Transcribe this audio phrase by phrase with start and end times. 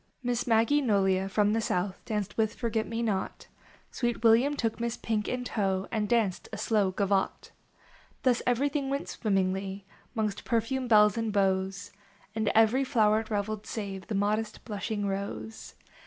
[0.13, 3.45] /, Miss Maggie Nolia from the south Danced with Forget me not;
[3.91, 7.51] Sweet William took Miss Pink in tow And danced a slow gavotte.
[8.23, 9.85] Thus everything went swimmingly
[10.15, 11.69] Mongst perfumed belles and beaux,
[12.33, 15.75] And ever} floweret reveled save The modest, blushing Rose.